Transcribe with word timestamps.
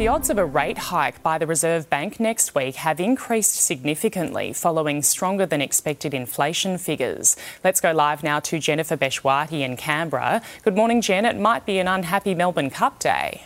The 0.00 0.08
odds 0.08 0.30
of 0.30 0.38
a 0.38 0.46
rate 0.46 0.78
hike 0.78 1.22
by 1.22 1.36
the 1.36 1.46
Reserve 1.46 1.90
Bank 1.90 2.18
next 2.18 2.54
week 2.54 2.76
have 2.76 3.00
increased 3.00 3.56
significantly 3.56 4.54
following 4.54 5.02
stronger 5.02 5.44
than 5.44 5.60
expected 5.60 6.14
inflation 6.14 6.78
figures. 6.78 7.36
Let's 7.62 7.82
go 7.82 7.92
live 7.92 8.22
now 8.22 8.40
to 8.40 8.58
Jennifer 8.58 8.96
Bechwati 8.96 9.60
in 9.60 9.76
Canberra. 9.76 10.40
Good 10.62 10.74
morning, 10.74 11.02
Jen. 11.02 11.26
It 11.26 11.38
might 11.38 11.66
be 11.66 11.78
an 11.78 11.86
unhappy 11.86 12.34
Melbourne 12.34 12.70
Cup 12.70 12.98
day. 12.98 13.44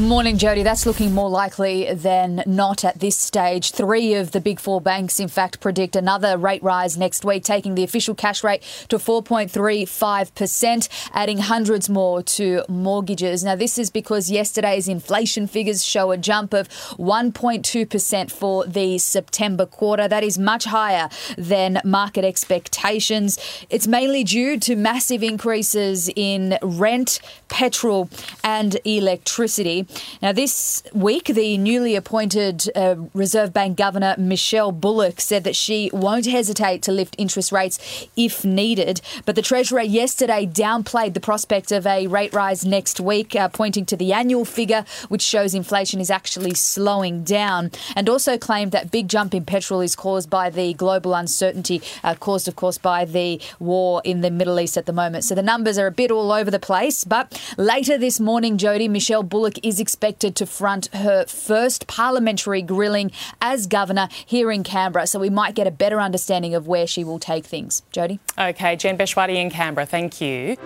Morning, 0.00 0.38
Jody. 0.38 0.62
That's 0.62 0.86
looking 0.86 1.12
more 1.12 1.28
likely 1.28 1.92
than 1.92 2.42
not 2.46 2.84
at 2.84 3.00
this 3.00 3.18
stage. 3.18 3.72
Three 3.72 4.14
of 4.14 4.30
the 4.30 4.40
big 4.40 4.58
four 4.58 4.80
banks, 4.80 5.20
in 5.20 5.28
fact, 5.28 5.60
predict 5.60 5.94
another 5.94 6.38
rate 6.38 6.62
rise 6.62 6.96
next 6.96 7.22
week, 7.22 7.44
taking 7.44 7.74
the 7.74 7.84
official 7.84 8.14
cash 8.14 8.42
rate 8.42 8.62
to 8.88 8.96
4.35%, 8.96 10.88
adding 11.12 11.38
hundreds 11.38 11.90
more 11.90 12.22
to 12.22 12.64
mortgages. 12.66 13.44
Now, 13.44 13.56
this 13.56 13.76
is 13.76 13.90
because 13.90 14.30
yesterday's 14.30 14.88
inflation 14.88 15.46
figures 15.46 15.84
show 15.84 16.12
a 16.12 16.16
jump 16.16 16.54
of 16.54 16.68
1.2% 16.96 18.30
for 18.30 18.64
the 18.66 18.96
September 18.96 19.66
quarter. 19.66 20.08
That 20.08 20.24
is 20.24 20.38
much 20.38 20.64
higher 20.64 21.10
than 21.36 21.78
market 21.84 22.24
expectations. 22.24 23.38
It's 23.68 23.86
mainly 23.86 24.24
due 24.24 24.58
to 24.60 24.76
massive 24.76 25.22
increases 25.22 26.08
in 26.16 26.56
rent, 26.62 27.20
petrol, 27.48 28.08
and 28.42 28.78
electricity. 28.84 29.86
Now, 30.22 30.32
this 30.32 30.82
week, 30.92 31.26
the 31.26 31.56
newly 31.58 31.96
appointed 31.96 32.68
uh, 32.74 32.96
Reserve 33.14 33.52
Bank 33.52 33.76
Governor 33.76 34.14
Michelle 34.18 34.72
Bullock 34.72 35.20
said 35.20 35.44
that 35.44 35.56
she 35.56 35.90
won't 35.92 36.26
hesitate 36.26 36.82
to 36.82 36.92
lift 36.92 37.14
interest 37.18 37.52
rates 37.52 38.08
if 38.16 38.44
needed. 38.44 39.00
But 39.24 39.36
the 39.36 39.42
Treasurer 39.42 39.82
yesterday 39.82 40.46
downplayed 40.46 41.14
the 41.14 41.20
prospect 41.20 41.72
of 41.72 41.86
a 41.86 42.06
rate 42.06 42.32
rise 42.32 42.64
next 42.64 43.00
week, 43.00 43.36
uh, 43.36 43.48
pointing 43.48 43.86
to 43.86 43.96
the 43.96 44.12
annual 44.12 44.44
figure, 44.44 44.84
which 45.08 45.22
shows 45.22 45.54
inflation 45.54 46.00
is 46.00 46.10
actually 46.10 46.54
slowing 46.54 47.22
down, 47.22 47.70
and 47.94 48.08
also 48.08 48.36
claimed 48.36 48.72
that 48.72 48.90
big 48.90 49.08
jump 49.08 49.34
in 49.34 49.44
petrol 49.44 49.80
is 49.80 49.94
caused 49.94 50.28
by 50.28 50.50
the 50.50 50.74
global 50.74 51.14
uncertainty, 51.14 51.80
uh, 52.02 52.14
caused, 52.14 52.48
of 52.48 52.56
course, 52.56 52.78
by 52.78 53.04
the 53.04 53.40
war 53.58 54.02
in 54.04 54.22
the 54.22 54.30
Middle 54.30 54.58
East 54.58 54.76
at 54.76 54.86
the 54.86 54.92
moment. 54.92 55.24
So 55.24 55.34
the 55.34 55.42
numbers 55.42 55.78
are 55.78 55.86
a 55.86 55.92
bit 55.92 56.10
all 56.10 56.32
over 56.32 56.50
the 56.50 56.58
place. 56.58 57.04
But 57.04 57.40
later 57.56 57.96
this 57.96 58.18
morning, 58.18 58.58
Jody, 58.58 58.88
Michelle 58.88 59.22
Bullock 59.22 59.58
is 59.62 59.69
expected 59.78 60.34
to 60.36 60.46
front 60.46 60.88
her 60.94 61.26
first 61.26 61.86
parliamentary 61.86 62.62
grilling 62.62 63.12
as 63.40 63.66
governor 63.66 64.08
here 64.26 64.50
in 64.50 64.64
Canberra. 64.64 65.06
So 65.06 65.18
we 65.20 65.30
might 65.30 65.54
get 65.54 65.66
a 65.66 65.70
better 65.70 66.00
understanding 66.00 66.54
of 66.54 66.66
where 66.66 66.86
she 66.86 67.04
will 67.04 67.18
take 67.18 67.44
things. 67.44 67.82
Jody? 67.92 68.18
Okay, 68.38 68.74
Jen 68.76 68.96
Bechwati 68.96 69.36
in 69.36 69.50
Canberra. 69.50 69.86
Thank 69.86 70.20
you. 70.20 70.56